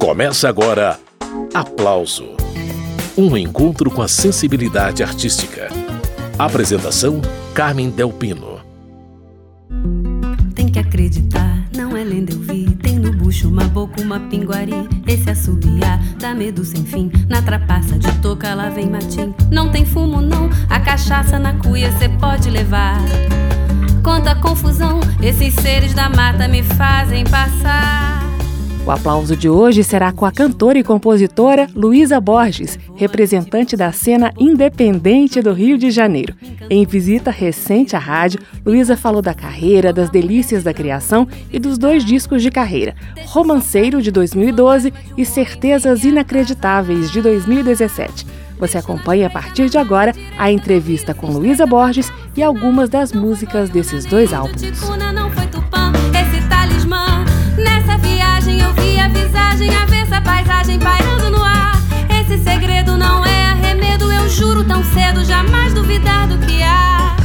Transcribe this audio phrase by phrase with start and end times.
[0.00, 0.98] Começa agora
[1.52, 2.30] Aplauso
[3.18, 5.68] Um encontro com a sensibilidade artística.
[6.38, 7.20] Apresentação:
[7.52, 8.60] Carmen Delpino.
[10.54, 12.70] Tem que acreditar, não é lenda eu vi.
[12.76, 14.88] Tem no bucho uma boca, uma pinguari.
[15.06, 17.12] Esse assobiar dá medo sem fim.
[17.28, 19.34] Na trapaça de toca lá vem matim.
[19.52, 20.48] Não tem fumo, não.
[20.70, 23.02] A cachaça na cuia cê pode levar.
[24.02, 28.09] Quanta confusão, esses seres da mata me fazem passar.
[28.86, 34.32] O aplauso de hoje será com a cantora e compositora Luísa Borges, representante da cena
[34.38, 36.34] independente do Rio de Janeiro.
[36.68, 41.76] Em visita recente à rádio, Luísa falou da carreira, das delícias da criação e dos
[41.76, 42.94] dois discos de carreira,
[43.26, 48.26] Romanceiro de 2012 e Certezas Inacreditáveis de 2017.
[48.58, 53.68] Você acompanha a partir de agora a entrevista com Luísa Borges e algumas das músicas
[53.70, 54.80] desses dois álbuns.
[59.60, 61.72] Paisagem, avessa paisagem pairando no ar.
[62.20, 67.16] Esse segredo não é arremedo, eu juro tão cedo, jamais duvidar do que há.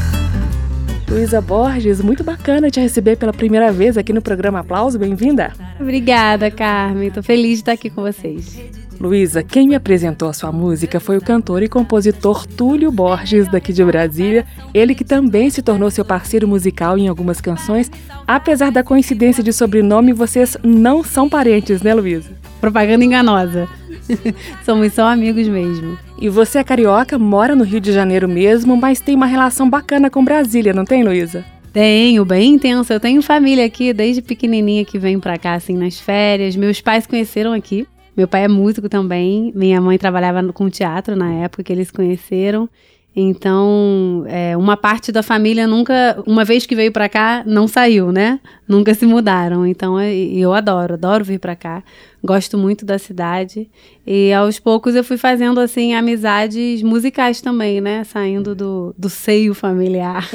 [1.09, 5.53] Luísa Borges, muito bacana te receber pela primeira vez aqui no programa Aplauso, bem-vinda.
[5.79, 8.59] Obrigada, Carmen, tô feliz de estar aqui com vocês.
[8.99, 13.73] Luísa, quem me apresentou a sua música foi o cantor e compositor Túlio Borges, daqui
[13.73, 14.45] de Brasília.
[14.73, 17.91] Ele que também se tornou seu parceiro musical em algumas canções.
[18.25, 22.31] Apesar da coincidência de sobrenome, vocês não são parentes, né, Luísa?
[22.61, 23.67] Propaganda enganosa.
[24.65, 25.97] Somos só amigos mesmo.
[26.19, 30.09] E você é carioca, mora no Rio de Janeiro mesmo, mas tem uma relação bacana
[30.09, 31.43] com Brasília, não tem, Luísa?
[31.73, 32.93] Tenho, bem intensa.
[32.93, 36.55] Eu tenho família aqui desde pequenininha que vem pra cá, assim, nas férias.
[36.55, 37.85] Meus pais conheceram aqui.
[38.15, 39.51] Meu pai é músico também.
[39.55, 42.69] Minha mãe trabalhava com teatro na época que eles conheceram.
[43.17, 48.11] Então, é, uma parte da família nunca, uma vez que veio para cá, não saiu,
[48.11, 48.41] né?
[48.67, 49.65] Nunca se mudaram.
[49.65, 51.81] Então, é, eu adoro, adoro vir para cá.
[52.21, 53.69] Gosto muito da cidade.
[54.05, 58.03] E aos poucos eu fui fazendo, assim, amizades musicais também, né?
[58.03, 60.29] Saindo do, do seio familiar.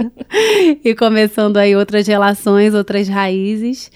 [0.82, 3.90] e começando aí outras relações, outras raízes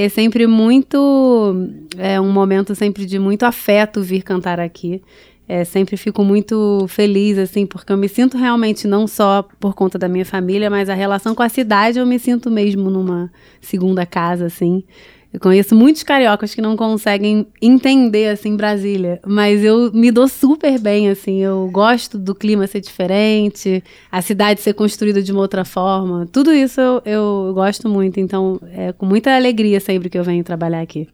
[0.00, 1.54] é sempre muito.
[1.96, 5.02] É um momento sempre de muito afeto vir cantar aqui.
[5.48, 9.98] É, sempre fico muito feliz, assim, porque eu me sinto realmente não só por conta
[9.98, 14.04] da minha família, mas a relação com a cidade eu me sinto mesmo numa segunda
[14.04, 14.84] casa, assim.
[15.32, 19.20] Eu conheço muitos cariocas que não conseguem entender, assim, Brasília.
[19.26, 21.42] Mas eu me dou super bem, assim.
[21.42, 26.26] Eu gosto do clima ser diferente, a cidade ser construída de uma outra forma.
[26.32, 28.18] Tudo isso eu, eu gosto muito.
[28.18, 31.08] Então, é com muita alegria sempre que eu venho trabalhar aqui.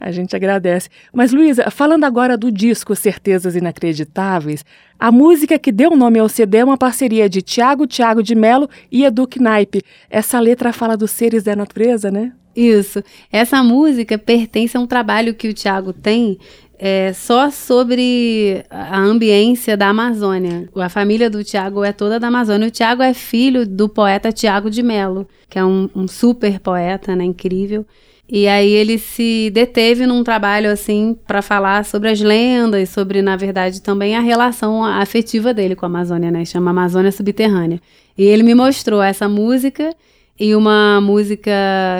[0.00, 0.88] A gente agradece.
[1.12, 4.64] Mas, Luísa, falando agora do disco Certezas Inacreditáveis,
[4.98, 8.68] a música que deu nome ao CD é uma parceria de Tiago Tiago de Melo
[8.90, 9.82] e Edu Knaip.
[10.08, 12.32] Essa letra fala dos seres da natureza, né?
[12.54, 13.02] Isso.
[13.30, 16.38] Essa música pertence a um trabalho que o Tiago tem
[16.78, 20.68] é, só sobre a ambiência da Amazônia.
[20.76, 22.68] A família do Tiago é toda da Amazônia.
[22.68, 27.16] O Tiago é filho do poeta Tiago de Melo, que é um, um super poeta,
[27.16, 27.84] né, incrível.
[28.30, 33.36] E aí ele se deteve num trabalho assim para falar sobre as lendas, sobre na
[33.36, 36.44] verdade também a relação afetiva dele com a Amazônia, né?
[36.44, 37.80] Chama Amazônia Subterrânea.
[38.18, 39.94] E ele me mostrou essa música
[40.38, 41.50] e uma música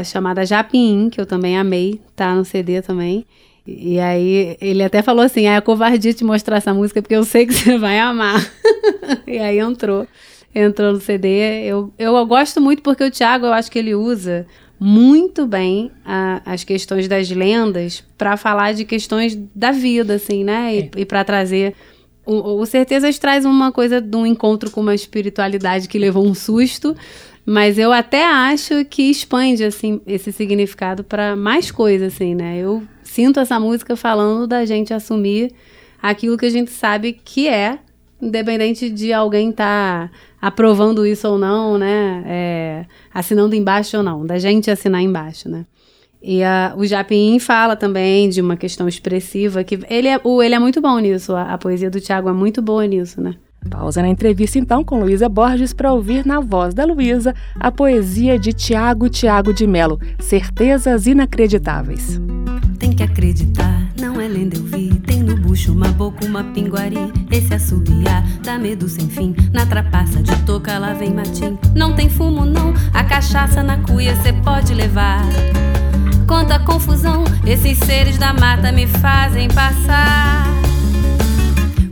[0.05, 3.25] chamada Japim, que eu também amei, tá no CD também.
[3.67, 7.25] E aí ele até falou assim: ah, é covardia te mostrar essa música porque eu
[7.25, 8.47] sei que você vai amar.
[9.27, 10.07] e aí entrou,
[10.55, 11.65] entrou no CD.
[11.65, 14.47] Eu, eu gosto muito porque o Thiago, eu acho que ele usa
[14.79, 20.75] muito bem a, as questões das lendas para falar de questões da vida, assim, né?
[20.75, 20.91] E, é.
[20.99, 21.75] e para trazer.
[22.25, 26.35] O, o Certezas traz uma coisa de um encontro com uma espiritualidade que levou um
[26.35, 26.95] susto,
[27.45, 32.59] mas eu até acho que expande assim esse significado para mais coisas assim, né?
[32.59, 35.53] Eu sinto essa música falando da gente assumir
[36.01, 37.79] aquilo que a gente sabe que é,
[38.21, 42.23] independente de alguém estar tá aprovando isso ou não, né?
[42.27, 45.67] É, assinando embaixo ou não, da gente assinar embaixo, né?
[46.23, 50.55] E a, o Japim fala também de uma questão expressiva, que ele é, o, ele
[50.55, 53.35] é muito bom nisso, a, a poesia do Tiago é muito boa nisso, né?
[53.69, 58.39] Pausa na entrevista então com Luísa Borges para ouvir na voz da Luísa a poesia
[58.39, 62.21] de Tiago Tiago de Melo, Certezas Inacreditáveis.
[62.79, 64.68] Tem que acreditar, não é lenda eu
[65.59, 67.13] bucho uma boca, uma pinguari.
[67.33, 69.35] Esse assobiar dá medo sem fim.
[69.53, 71.59] Na trapaça de toca lá vem matim.
[71.75, 75.25] Não tem fumo não, a cachaça na cuia cê pode levar.
[76.29, 80.47] Quanta confusão, esses seres da mata me fazem passar.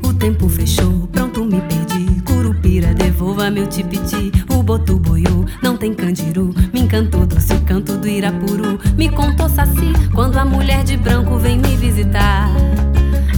[0.05, 2.21] O tempo fechou, pronto me perdi.
[2.23, 4.31] Curupira devolva meu tipiti.
[4.55, 6.55] O botu boiô, não tem candiru.
[6.73, 8.79] Me encantou doce o canto do Irapuru.
[8.97, 12.49] Me contou saci quando a mulher de branco vem me visitar.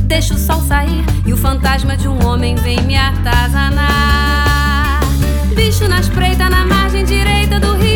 [0.08, 3.88] Deixa o sol sair e o fantasma de um homem vem me atazanar.
[5.54, 7.87] Bicho na espreita, na margem direita do rio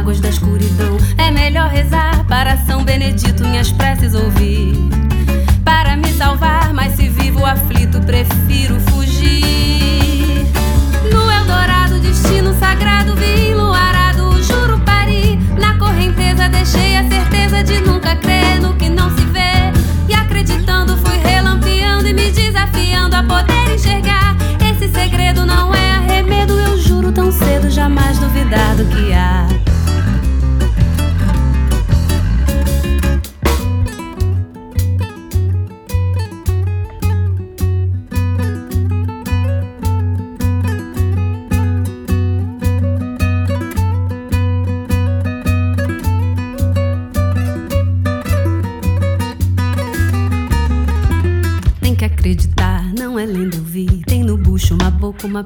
[0.00, 0.96] da escuridão.
[1.18, 4.74] É melhor rezar para São Benedito, minhas preces ouvir.
[5.62, 10.46] Para me salvar, mas se vivo aflito, prefiro fugir.
[11.12, 15.38] No Eldorado, destino sagrado, vi enluarado juro pari.
[15.58, 19.70] Na correnteza, deixei a certeza de nunca crer no que não se vê.
[20.08, 24.34] E acreditando, fui relampeando e me desafiando a poder enxergar.
[24.66, 28.39] Esse segredo não é arremedo, eu juro tão cedo, jamais duvidar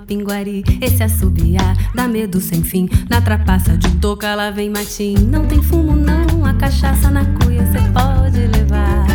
[0.05, 0.62] pinguari.
[0.81, 2.89] Esse assobiar dá medo sem fim.
[3.09, 5.15] Na trapaça de toca lá vem matim.
[5.15, 9.06] Não tem fumo, não, a cachaça na cuia cê pode levar.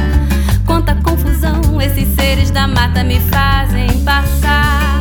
[0.65, 4.99] Quanta confusão, esses seres da mata me fazem passar.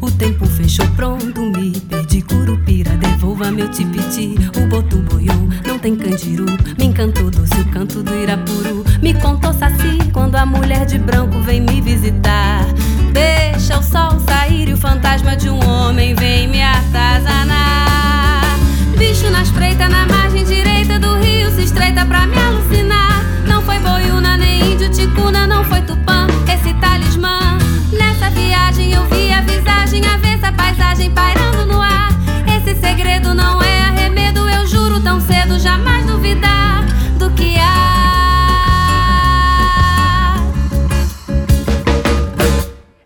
[0.00, 4.34] O tempo fechou pronto, me perdi curupira, devolva meu tipiti.
[4.56, 6.46] O boto boiou, não tem candiru.
[6.78, 8.84] Me encantou doce o canto do Irapuru.
[9.00, 12.66] Me contou saci quando a mulher de branco vem me visitar.
[13.12, 14.01] Deixa o sol
[15.36, 16.31] de um homem vem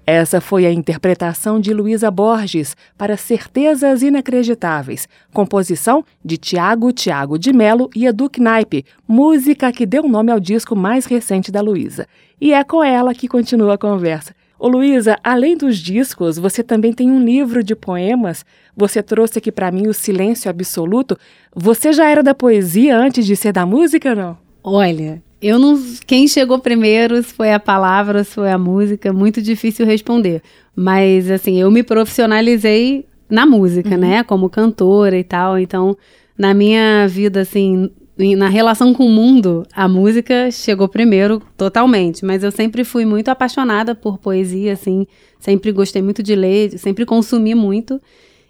[0.07, 7.53] Essa foi a interpretação de Luísa Borges para Certezas Inacreditáveis, composição de Tiago Tiago de
[7.53, 12.07] Melo e Edu Knaip, música que deu nome ao disco mais recente da Luísa.
[12.41, 14.33] E é com ela que continua a conversa.
[14.61, 18.45] Ô Luísa, além dos discos, você também tem um livro de poemas.
[18.77, 21.19] Você trouxe aqui para mim o Silêncio Absoluto.
[21.53, 24.39] Você já era da poesia antes de ser da música, não?
[24.63, 25.81] Olha, eu não.
[26.07, 30.43] Quem chegou primeiro, se foi a palavra, se foi a música, muito difícil responder.
[30.75, 33.97] Mas, assim, eu me profissionalizei na música, Uhum.
[34.01, 34.23] né?
[34.25, 35.59] Como cantora e tal.
[35.59, 35.97] Então,
[36.39, 37.91] na minha vida, assim,
[38.37, 42.25] na relação com o mundo, a música chegou primeiro totalmente.
[42.25, 45.07] Mas eu sempre fui muito apaixonada por poesia, assim.
[45.39, 48.01] Sempre gostei muito de ler, sempre consumi muito.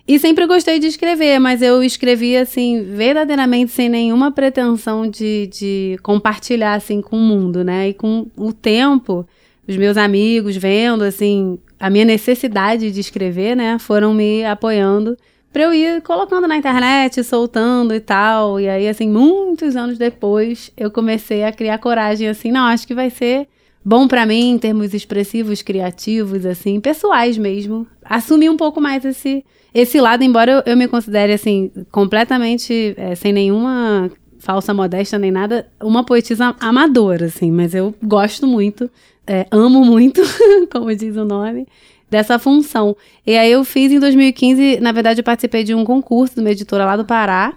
[0.09, 5.99] E sempre gostei de escrever, mas eu escrevi, assim, verdadeiramente sem nenhuma pretensão de, de
[6.03, 7.89] compartilhar, assim, com o mundo, né?
[7.89, 9.27] E com o tempo,
[9.67, 13.79] os meus amigos vendo, assim, a minha necessidade de escrever, né?
[13.81, 15.17] Foram me apoiando
[15.53, 18.61] pra eu ir colocando na internet, soltando e tal.
[18.61, 22.95] E aí, assim, muitos anos depois, eu comecei a criar coragem, assim, não, acho que
[22.95, 23.49] vai ser
[23.85, 27.87] bom pra mim em termos expressivos, criativos, assim, pessoais mesmo.
[28.05, 29.45] Assumir um pouco mais esse,
[29.81, 35.31] esse lado, embora eu, eu me considere, assim, completamente eh, sem nenhuma falsa modéstia nem
[35.31, 38.91] nada, uma poetisa amadora, assim, mas eu gosto muito,
[39.27, 40.23] eh, amo muito,
[40.73, 41.67] como diz o nome,
[42.09, 42.97] dessa função.
[43.27, 46.51] E aí eu fiz em 2015, na verdade eu participei de um concurso de uma
[46.51, 47.55] editora lá do Pará,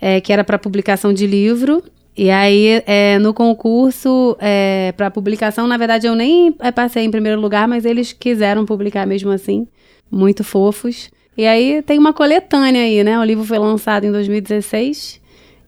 [0.00, 1.82] eh, que era para publicação de livro,
[2.16, 7.10] e aí, é, no concurso é, para publicação, na verdade, eu nem é, passei em
[7.10, 9.68] primeiro lugar, mas eles quiseram publicar mesmo assim.
[10.10, 11.10] Muito fofos.
[11.36, 13.18] E aí tem uma coletânea aí, né?
[13.18, 15.20] O livro foi lançado em 2016.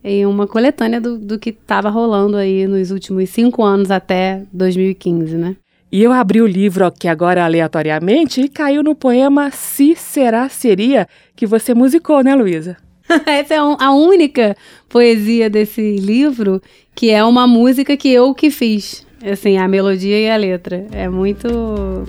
[0.03, 5.37] E uma coletânea do, do que estava rolando aí nos últimos cinco anos até 2015,
[5.37, 5.57] né?
[5.91, 11.09] E eu abri o livro aqui agora aleatoriamente e caiu no poema Se Será Seria,
[11.35, 12.77] que você musicou, né, Luísa?
[13.27, 14.55] Essa é a única
[14.89, 16.63] poesia desse livro
[16.95, 19.07] que é uma música que eu que fiz.
[19.25, 20.87] Assim, a melodia e a letra.
[20.93, 21.49] É muito,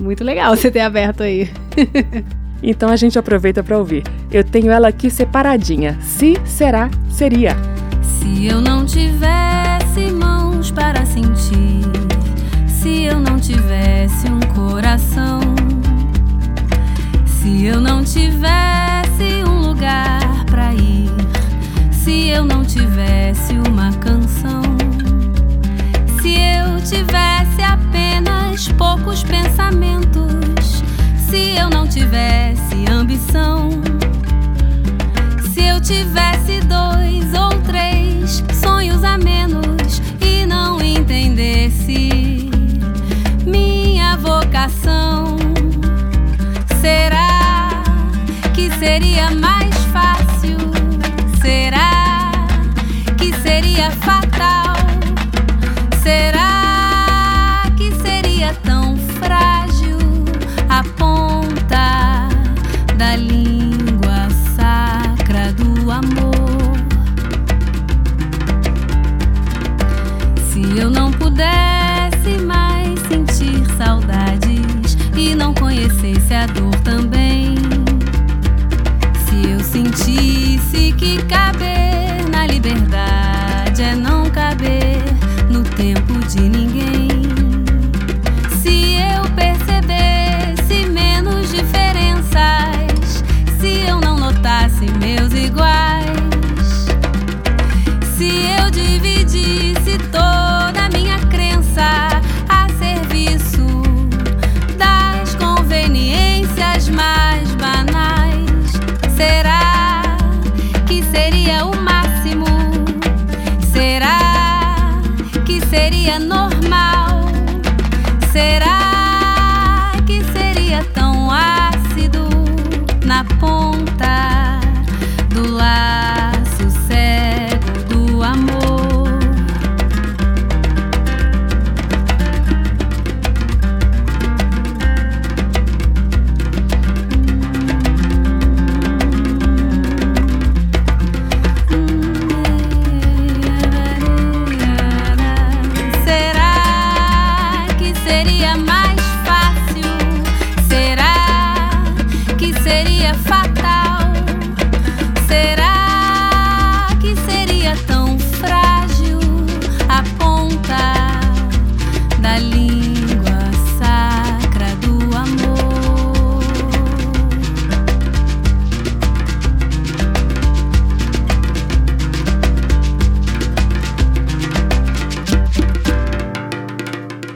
[0.00, 1.48] muito legal você ter aberto aí.
[2.62, 4.04] Então a gente aproveita para ouvir.
[4.30, 5.98] Eu tenho ela aqui separadinha.
[6.02, 7.56] Se será, seria.
[8.02, 11.82] Se eu não tivesse mãos para sentir,
[12.66, 15.40] se eu não tivesse um coração,
[17.26, 21.10] se eu não tivesse um lugar para ir,
[21.90, 24.62] se eu não tivesse uma canção,
[26.20, 30.59] se eu tivesse apenas poucos pensamentos,
[31.30, 33.70] se eu não tivesse ambição,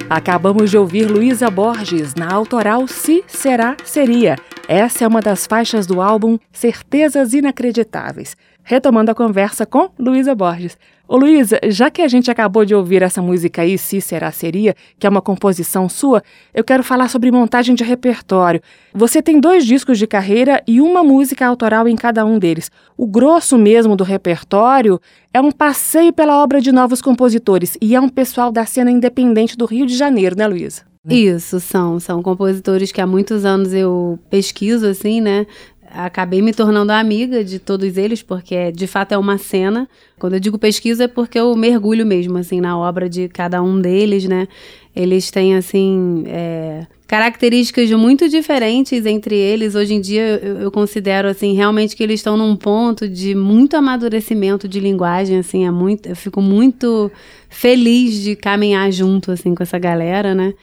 [0.08, 4.36] Acabamos de ouvir Luísa Borges na autoral Se Será, Seria.
[4.68, 8.36] Essa é uma das faixas do álbum Certezas Inacreditáveis.
[8.62, 10.76] Retomando a conversa com Luísa Borges.
[11.06, 14.74] Ô Luísa, já que a gente acabou de ouvir essa música aí, Se Será, Seria,
[14.98, 16.22] que é uma composição sua,
[16.54, 18.62] eu quero falar sobre montagem de repertório.
[18.94, 22.70] Você tem dois discos de carreira e uma música autoral em cada um deles.
[22.96, 24.98] O grosso mesmo do repertório
[25.32, 29.58] é um passeio pela obra de novos compositores e é um pessoal da cena independente
[29.58, 30.84] do Rio de Janeiro, né, Luísa?
[31.08, 32.00] Isso, são.
[32.00, 35.46] São compositores que há muitos anos eu pesquiso, assim, né?
[35.94, 39.88] Acabei me tornando amiga de todos eles, porque de fato é uma cena.
[40.18, 43.80] Quando eu digo pesquisa é porque eu mergulho mesmo, assim, na obra de cada um
[43.80, 44.48] deles, né?
[44.94, 49.76] Eles têm, assim, é, características muito diferentes entre eles.
[49.76, 53.76] Hoje em dia eu, eu considero, assim, realmente que eles estão num ponto de muito
[53.76, 57.08] amadurecimento de linguagem, assim, é muito, eu fico muito
[57.48, 60.54] feliz de caminhar junto, assim, com essa galera, né?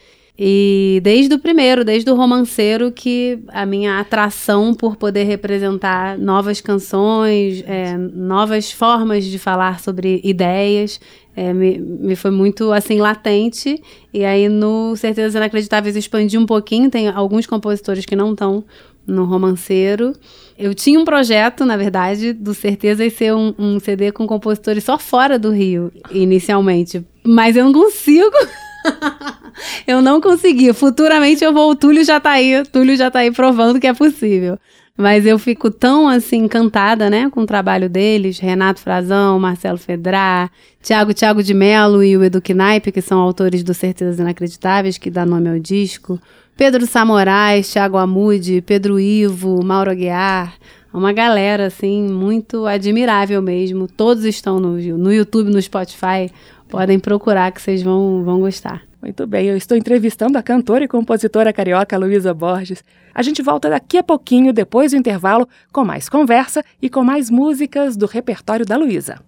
[0.43, 6.59] E desde o primeiro, desde o romanceiro, que a minha atração por poder representar novas
[6.59, 10.99] canções, é, novas formas de falar sobre ideias,
[11.35, 13.79] é, me, me foi muito assim latente.
[14.11, 16.89] E aí no Certezas Inacreditáveis expandi um pouquinho.
[16.89, 18.63] Tem alguns compositores que não estão
[19.05, 20.11] no romanceiro.
[20.57, 24.97] Eu tinha um projeto, na verdade, do Certezas ser um, um CD com compositores só
[24.97, 27.05] fora do Rio, inicialmente.
[27.23, 28.35] Mas eu não consigo.
[29.87, 30.73] eu não consegui.
[30.73, 31.71] Futuramente eu vou.
[31.71, 32.63] O Túlio já tá aí.
[32.71, 34.57] Túlio já tá aí provando que é possível.
[34.97, 40.51] Mas eu fico tão assim encantada, né, com o trabalho deles, Renato Frazão, Marcelo Fedrar,
[40.81, 45.09] Tiago Tiago de Melo e o Edu Knaip, que são autores do Certezas Inacreditáveis, que
[45.09, 46.19] dá nome ao disco.
[46.55, 50.53] Pedro Samorais, Tiago Amude, Pedro Ivo, Mauro Aguiar,
[50.93, 53.87] uma galera assim muito admirável mesmo.
[53.87, 56.29] Todos estão no, no YouTube, no Spotify.
[56.71, 58.81] Podem procurar que vocês vão, vão gostar.
[59.01, 62.81] Muito bem, eu estou entrevistando a cantora e compositora carioca Luísa Borges.
[63.13, 67.29] A gente volta daqui a pouquinho, depois do intervalo, com mais conversa e com mais
[67.29, 69.19] músicas do repertório da Luísa.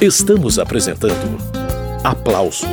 [0.00, 1.36] Estamos apresentando
[2.02, 2.66] Aplauso